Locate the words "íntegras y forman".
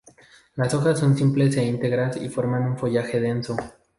1.63-2.63